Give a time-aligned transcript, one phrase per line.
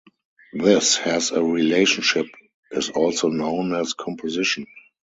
[0.53, 2.25] This has-a relationship
[2.71, 4.65] is also known as composition.